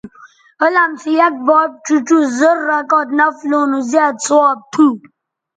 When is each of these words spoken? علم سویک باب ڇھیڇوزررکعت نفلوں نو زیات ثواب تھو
علم 0.63 0.91
سویک 1.01 1.35
باب 1.47 1.69
ڇھیڇوزررکعت 1.85 3.09
نفلوں 3.19 3.65
نو 3.71 3.79
زیات 3.91 4.15
ثواب 4.25 4.59
تھو 4.71 4.87